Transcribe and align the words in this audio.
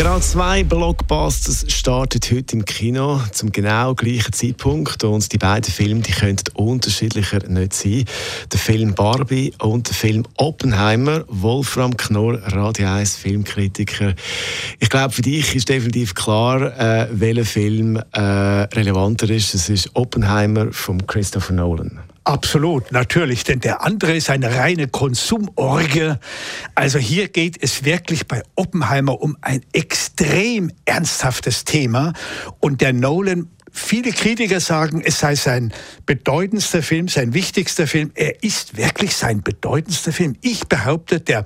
Gerade 0.00 0.22
zwei 0.22 0.62
Blockbusters 0.64 1.66
starten 1.68 2.20
heute 2.32 2.56
im 2.56 2.64
Kino 2.64 3.20
zum 3.32 3.52
genau 3.52 3.94
gleichen 3.94 4.32
Zeitpunkt 4.32 5.04
und 5.04 5.30
die 5.30 5.36
beiden 5.36 5.70
Filme 5.70 6.00
die 6.00 6.12
könnten 6.12 6.56
unterschiedlicher 6.56 7.46
nicht 7.46 7.74
sein. 7.74 8.06
Der 8.50 8.58
Film 8.58 8.94
Barbie 8.94 9.52
und 9.58 9.88
der 9.88 9.94
Film 9.94 10.24
Oppenheimer. 10.38 11.24
Wolfram 11.28 11.94
Knorr, 11.98 12.40
Radio 12.44 12.88
1 12.88 13.16
Filmkritiker. 13.16 14.14
Ich 14.78 14.88
glaube, 14.88 15.12
für 15.12 15.20
dich 15.20 15.54
ist 15.54 15.68
definitiv 15.68 16.14
klar, 16.14 16.78
äh, 16.80 17.08
welcher 17.12 17.44
Film 17.44 17.96
äh, 18.12 18.20
relevanter 18.20 19.28
ist. 19.28 19.52
Es 19.52 19.68
ist 19.68 19.90
Oppenheimer 19.92 20.72
von 20.72 21.06
Christopher 21.06 21.52
Nolan. 21.52 22.00
Absolut, 22.30 22.92
natürlich, 22.92 23.42
denn 23.42 23.58
der 23.58 23.82
andere 23.82 24.14
ist 24.14 24.30
eine 24.30 24.54
reine 24.54 24.86
Konsumorgie. 24.86 26.14
Also 26.76 27.00
hier 27.00 27.26
geht 27.26 27.60
es 27.60 27.84
wirklich 27.84 28.28
bei 28.28 28.44
Oppenheimer 28.54 29.20
um 29.20 29.36
ein 29.40 29.62
extrem 29.72 30.70
ernsthaftes 30.84 31.64
Thema 31.64 32.12
und 32.60 32.82
der 32.82 32.92
Nolan 32.92 33.48
Viele 33.72 34.10
Kritiker 34.10 34.58
sagen, 34.58 35.00
es 35.04 35.20
sei 35.20 35.36
sein 35.36 35.72
bedeutendster 36.04 36.82
Film, 36.82 37.06
sein 37.06 37.34
wichtigster 37.34 37.86
Film. 37.86 38.10
Er 38.14 38.42
ist 38.42 38.76
wirklich 38.76 39.14
sein 39.14 39.42
bedeutendster 39.42 40.12
Film. 40.12 40.34
Ich 40.40 40.66
behaupte, 40.66 41.20
der 41.20 41.44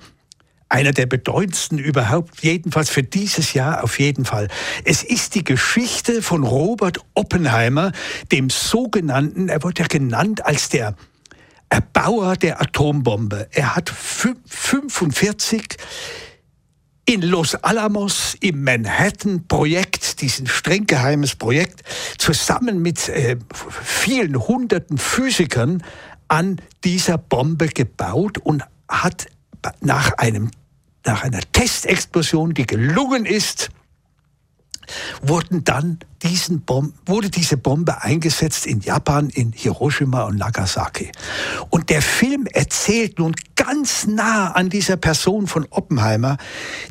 einer 0.75 0.93
der 0.93 1.07
bedeutendsten 1.07 1.79
überhaupt, 1.79 2.43
jedenfalls 2.43 2.91
für 2.91 3.05
dieses 3.05 3.55
Jahr 3.55 3.85
auf 3.85 4.01
jeden 4.01 4.25
Fall. 4.25 4.49
Es 4.85 5.05
ist 5.05 5.37
die 5.37 5.45
Geschichte 5.45 6.21
von 6.21 6.43
Robert 6.43 6.99
Oppenheimer, 7.15 7.93
dem 8.33 8.51
sogenannten, 8.51 9.49
er 9.49 9.63
wird 9.63 9.79
ja 9.79 9.87
genannt 9.87 10.45
als 10.45 10.71
der 10.71 10.97
Erbauer 11.69 12.35
der 12.35 12.61
Atombombe. 12.61 13.47
Er 13.53 13.77
hat 13.77 13.89
45 13.89 15.77
in 17.07 17.23
Los 17.23 17.55
Alamos 17.55 18.37
im 18.41 18.65
Manhattan-Projekt, 18.65 20.23
diesen 20.23 20.49
streng 20.49 20.87
geheimes 20.87 21.37
Projekt, 21.37 21.85
zusammen 22.19 22.83
mit 22.83 23.09
äh, 23.09 23.37
vielen 23.85 24.37
hunderten 24.49 24.99
Physikern 24.99 25.85
an 26.27 26.61
dieser 26.83 27.17
Bombe 27.17 27.69
gebaut 27.69 28.39
und 28.39 28.65
hat 28.89 29.29
nach 29.81 30.19
einem 30.19 30.51
nach 31.07 31.23
einer 31.23 31.41
Testexplosion, 31.53 32.55
die 32.55 32.67
gelungen 32.67 33.27
ist, 33.27 33.71
wurden 35.23 35.65
dann 35.65 35.99
diesen 36.23 36.63
Bom 36.63 36.95
wurde 37.07 37.29
diese 37.29 37.57
Bombe 37.57 38.03
eingesetzt 38.03 38.67
in 38.67 38.81
Japan, 38.81 39.29
in 39.29 39.53
Hiroshima 39.53 40.23
und 40.25 40.39
Nagasaki. 40.39 41.13
Und 41.71 41.91
der 41.91 42.01
Film 42.03 42.47
erzählt 42.53 43.19
nun 43.19 43.35
ganz 43.57 44.07
nah 44.07 44.53
an 44.53 44.71
dieser 44.71 44.97
Person 44.97 45.47
von 45.47 45.67
Oppenheimer 45.71 46.39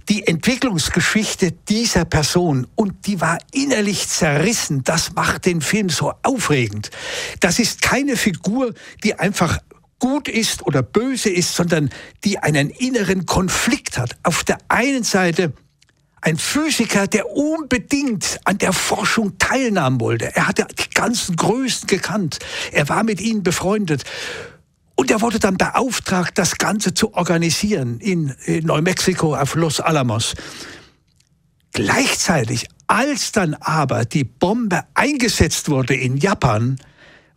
die 0.08 0.28
Entwicklungsgeschichte 0.28 1.52
dieser 1.52 2.06
Person. 2.06 2.67
Und 2.75 3.08
die 3.08 3.22
war 3.22 3.39
innerlich 3.52 4.08
zerrissen. 4.08 4.84
Das 4.84 5.14
macht 5.14 5.45
den 5.45 5.61
Film 5.61 5.89
so 5.89 6.14
aufregend. 6.22 6.91
Das 7.39 7.59
ist 7.59 7.81
keine 7.81 8.17
Figur, 8.17 8.73
die 9.03 9.16
einfach 9.16 9.59
gut 10.03 10.27
ist 10.27 10.63
oder 10.63 10.83
böse 10.83 11.29
ist, 11.29 11.55
sondern 11.55 11.89
die 12.25 12.37
einen 12.37 12.69
inneren 12.69 13.25
Konflikt 13.25 13.97
hat. 13.97 14.17
Auf 14.23 14.43
der 14.43 14.57
einen 14.67 15.05
Seite 15.05 15.53
ein 16.19 16.35
Physiker, 16.35 17.07
der 17.07 17.29
unbedingt 17.29 18.41
an 18.43 18.57
der 18.57 18.73
Forschung 18.73 19.38
teilnehmen 19.38 20.01
wollte. 20.01 20.35
Er 20.35 20.50
hatte 20.50 20.67
die 20.78 20.89
ganzen 20.94 21.38
Größten 21.38 21.88
gekannt. 21.88 22.39
Er 22.73 22.89
war 22.89 23.05
mit 23.05 23.22
ihnen 23.22 23.44
befreundet. 23.44 24.03
Und 24.95 25.09
er 25.09 25.22
wurde 25.22 25.39
dann 25.39 25.55
beauftragt, 25.55 26.38
das 26.38 26.57
Ganze 26.57 26.94
zu 26.94 27.13
organisieren 27.13 28.01
in, 28.01 28.35
in 28.44 28.66
Neumexiko 28.66 29.38
auf 29.38 29.55
Los 29.55 29.79
Alamos. 29.79 30.33
Gleichzeitig, 31.72 32.67
als 32.88 33.31
dann 33.31 33.53
aber 33.53 34.03
die 34.03 34.25
Bombe 34.25 34.83
eingesetzt 34.95 35.69
wurde 35.69 35.95
in 35.95 36.17
Japan, 36.17 36.75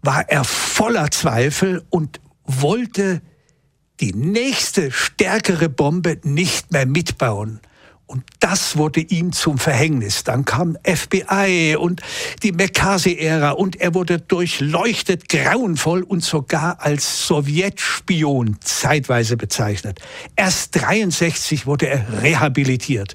war 0.02 0.28
er 0.28 0.42
voller 0.42 1.12
Zweifel 1.12 1.84
und 1.90 2.18
wollte 2.46 3.22
die 4.00 4.12
nächste 4.12 4.90
stärkere 4.92 5.68
Bombe 5.68 6.18
nicht 6.22 6.72
mehr 6.72 6.86
mitbauen. 6.86 7.60
Und 8.08 8.22
das 8.38 8.76
wurde 8.76 9.00
ihm 9.00 9.32
zum 9.32 9.58
Verhängnis. 9.58 10.22
Dann 10.22 10.44
kam 10.44 10.78
FBI 10.84 11.76
und 11.76 12.02
die 12.44 12.52
McCarthy-Ära 12.52 13.50
und 13.50 13.80
er 13.80 13.94
wurde 13.94 14.20
durchleuchtet, 14.20 15.28
grauenvoll 15.28 16.04
und 16.04 16.22
sogar 16.22 16.80
als 16.80 17.26
Sowjetspion 17.26 18.58
zeitweise 18.60 19.36
bezeichnet. 19.36 20.00
Erst 20.36 20.76
63 20.76 21.66
wurde 21.66 21.88
er 21.88 22.22
rehabilitiert. 22.22 23.14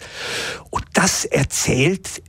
Und 0.71 0.83
das 0.91 1.23
erzählt 1.23 2.21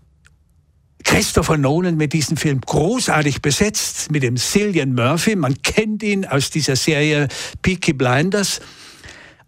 Christopher 1.12 1.58
Nolan 1.58 1.98
mit 1.98 2.14
diesem 2.14 2.38
Film 2.38 2.62
großartig 2.62 3.42
besetzt, 3.42 4.10
mit 4.10 4.22
dem 4.22 4.38
Cillian 4.38 4.94
Murphy. 4.94 5.36
Man 5.36 5.60
kennt 5.60 6.02
ihn 6.02 6.24
aus 6.24 6.48
dieser 6.48 6.74
Serie 6.74 7.28
Peaky 7.60 7.92
Blinders. 7.92 8.62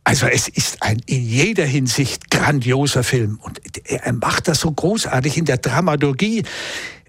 Also 0.04 0.26
es 0.26 0.46
ist 0.46 0.82
ein 0.82 1.00
in 1.06 1.22
jeder 1.22 1.64
Hinsicht 1.64 2.30
grandioser 2.30 3.02
Film. 3.02 3.38
Und 3.40 3.62
er 3.82 4.12
macht 4.12 4.46
das 4.46 4.60
so 4.60 4.70
großartig 4.72 5.38
in 5.38 5.46
der 5.46 5.56
Dramaturgie. 5.56 6.42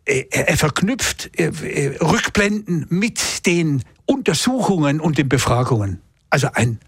Er, 0.06 0.32
er 0.32 0.58
verknüpft 0.58 1.32
Rückblenden 1.38 2.86
mit 2.88 3.46
den 3.46 3.84
Untersuchungen 4.06 5.02
und 5.02 5.18
den 5.18 5.28
Befragungen. 5.28 6.00
Also 6.30 6.48
ein 6.54 6.80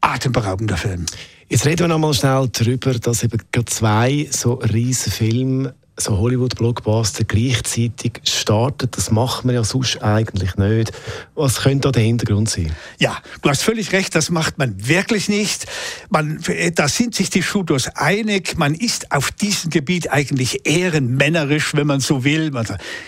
atemberaubender 0.00 0.76
Film. 0.76 1.06
Jetzt 1.48 1.66
reden 1.66 1.80
wir 1.80 1.88
noch 1.88 1.98
mal 1.98 2.14
schnell 2.14 2.48
darüber, 2.52 2.94
dass 2.94 3.24
eben 3.24 3.40
zwei 3.66 4.28
so 4.30 4.54
riesen 4.54 5.10
Filme 5.10 5.74
so 5.98 6.18
Hollywood-Blockbuster 6.18 7.24
gleichzeitig 7.24 8.20
startet. 8.24 8.96
Das 8.96 9.10
macht 9.10 9.44
man 9.44 9.54
ja 9.54 9.64
sonst 9.64 10.02
eigentlich 10.02 10.56
nicht. 10.56 10.92
Was 11.34 11.62
könnte 11.62 11.88
da 11.88 11.92
der 11.92 12.02
Hintergrund 12.02 12.50
sein? 12.50 12.70
Ja, 12.98 13.16
du 13.42 13.48
hast 13.48 13.62
völlig 13.62 13.92
recht, 13.92 14.14
das 14.14 14.30
macht 14.30 14.58
man 14.58 14.86
wirklich 14.86 15.28
nicht. 15.28 15.66
Man, 16.10 16.42
da 16.74 16.88
sind 16.88 17.14
sich 17.14 17.30
die 17.30 17.42
Studios 17.42 17.88
einig, 17.88 18.58
man 18.58 18.74
ist 18.74 19.12
auf 19.12 19.30
diesem 19.32 19.70
Gebiet 19.70 20.10
eigentlich 20.10 20.66
ehrenmännerisch, 20.66 21.74
wenn 21.74 21.86
man 21.86 22.00
so 22.00 22.24
will. 22.24 22.52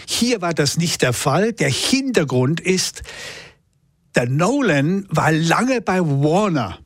Hier 0.07 0.41
war 0.41 0.55
das 0.55 0.79
nicht 0.79 1.03
der 1.03 1.13
Fall. 1.13 1.53
Der 1.53 1.71
Hintergrund 1.71 2.61
ist, 2.61 3.03
der 4.15 4.29
Nolan 4.29 5.07
war 5.11 5.31
lange 5.31 5.81
bei 5.81 6.01
Warner. 6.01 6.79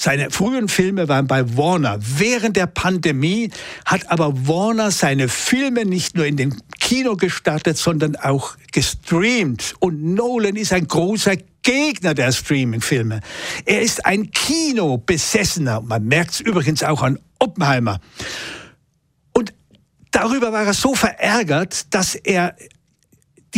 Seine 0.00 0.30
frühen 0.30 0.68
Filme 0.68 1.08
waren 1.08 1.26
bei 1.26 1.56
Warner. 1.56 1.98
Während 2.00 2.56
der 2.56 2.68
Pandemie 2.68 3.50
hat 3.84 4.08
aber 4.12 4.46
Warner 4.46 4.92
seine 4.92 5.28
Filme 5.28 5.84
nicht 5.84 6.14
nur 6.14 6.24
in 6.24 6.36
dem 6.36 6.56
Kino 6.78 7.16
gestartet, 7.16 7.76
sondern 7.78 8.14
auch 8.14 8.56
gestreamt. 8.70 9.74
Und 9.80 10.14
Nolan 10.14 10.54
ist 10.54 10.72
ein 10.72 10.86
großer 10.86 11.34
Gegner 11.64 12.14
der 12.14 12.30
Streaming-Filme. 12.30 13.22
Er 13.64 13.82
ist 13.82 14.06
ein 14.06 14.30
Kinobesessener. 14.30 15.80
Man 15.80 16.04
merkt 16.04 16.30
es 16.30 16.40
übrigens 16.40 16.84
auch 16.84 17.02
an 17.02 17.18
Oppenheimer. 17.40 17.98
Und 19.32 19.52
darüber 20.12 20.52
war 20.52 20.64
er 20.64 20.74
so 20.74 20.94
verärgert, 20.94 21.92
dass 21.92 22.14
er 22.14 22.54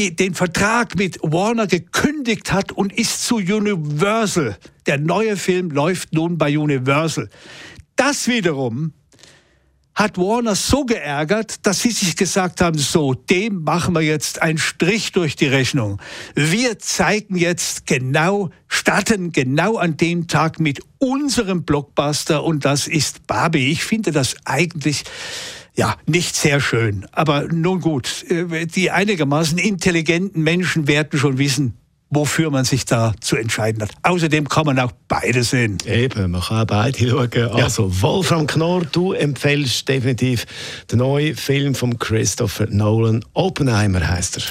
die, 0.00 0.16
den 0.16 0.34
Vertrag 0.34 0.96
mit 0.96 1.18
Warner 1.22 1.66
gekündigt 1.66 2.52
hat 2.52 2.72
und 2.72 2.90
ist 2.90 3.22
zu 3.24 3.36
Universal. 3.36 4.56
Der 4.86 4.98
neue 4.98 5.36
Film 5.36 5.70
läuft 5.70 6.14
nun 6.14 6.38
bei 6.38 6.58
Universal. 6.58 7.28
Das 7.96 8.26
wiederum 8.26 8.94
hat 9.94 10.16
Warner 10.16 10.54
so 10.54 10.86
geärgert, 10.86 11.66
dass 11.66 11.82
sie 11.82 11.90
sich 11.90 12.16
gesagt 12.16 12.62
haben, 12.62 12.78
so, 12.78 13.12
dem 13.12 13.62
machen 13.62 13.94
wir 13.94 14.00
jetzt 14.00 14.40
einen 14.40 14.56
Strich 14.56 15.12
durch 15.12 15.36
die 15.36 15.48
Rechnung. 15.48 16.00
Wir 16.34 16.78
zeigen 16.78 17.36
jetzt 17.36 17.86
genau, 17.86 18.48
starten 18.68 19.32
genau 19.32 19.76
an 19.76 19.98
dem 19.98 20.28
Tag 20.28 20.60
mit 20.60 20.80
unserem 20.96 21.64
Blockbuster 21.64 22.42
und 22.42 22.64
das 22.64 22.86
ist 22.86 23.26
Barbie. 23.26 23.70
Ich 23.70 23.84
finde 23.84 24.12
das 24.12 24.36
eigentlich 24.46 25.04
ja, 25.76 25.96
nicht 26.06 26.36
sehr 26.36 26.60
schön. 26.60 27.06
Aber 27.12 27.44
nun 27.44 27.80
gut, 27.80 28.24
äh, 28.28 28.66
die 28.66 28.90
einigermaßen 28.90 29.58
intelligenten 29.58 30.42
Menschen 30.42 30.86
werden 30.86 31.18
schon 31.18 31.38
wissen, 31.38 31.74
wofür 32.10 32.50
man 32.50 32.64
sich 32.64 32.84
da 32.84 33.12
zu 33.20 33.36
entscheiden 33.36 33.82
hat. 33.82 33.90
Außerdem 34.02 34.48
kann 34.48 34.66
man 34.66 34.78
auch 34.78 34.92
beide 35.08 35.44
sehen. 35.44 35.78
Eben, 35.86 36.32
man 36.32 36.40
kann 36.40 36.62
auch 36.62 36.66
beide 36.66 37.08
schauen. 37.08 37.30
Ja. 37.34 37.48
Also, 37.48 38.02
Wolfram 38.02 38.46
Knorr, 38.46 38.84
du 38.90 39.12
empfiehlst 39.12 39.88
definitiv 39.88 40.46
den 40.90 40.98
neuen 40.98 41.36
Film 41.36 41.74
von 41.74 41.98
Christopher 41.98 42.66
Nolan. 42.66 43.24
Oppenheimer 43.32 44.06
heißt 44.06 44.38
er. 44.38 44.42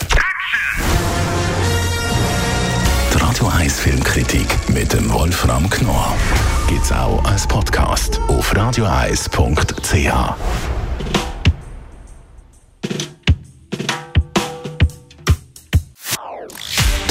Die 3.13 3.17
Radio 3.17 3.47
1 3.47 3.79
Filmkritik 3.79 4.47
mit 4.69 4.93
dem 4.93 5.11
Wolfram 5.11 5.69
Knorr 5.69 6.15
gibt 6.69 6.83
es 6.83 6.91
auch 6.91 7.23
als 7.25 7.47
Podcast 7.47 8.19
auf 8.27 8.55
radioeis.ch. 8.55 10.68